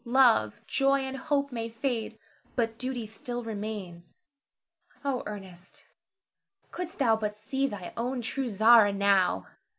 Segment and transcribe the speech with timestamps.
[0.03, 2.17] Love, joy, and hope may fade,
[2.55, 4.19] but duty still remains.
[5.05, 5.85] Oh, Ernest,
[6.71, 9.45] couldst thou but see thy own true Zara now!